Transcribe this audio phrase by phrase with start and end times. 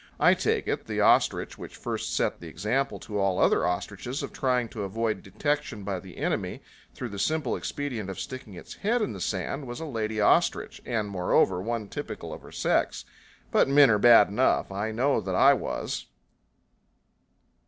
[0.19, 4.23] I take it, the ostrich which first set the example to all the other ostriches
[4.23, 6.63] of trying to avoid detection by the enemy
[6.95, 10.81] through the simple expedient of sticking its head in the sand was a lady ostrich,
[10.87, 13.05] and moreover one typical of her sex.
[13.51, 14.71] But men are bad enough.
[14.71, 16.07] I know that I was.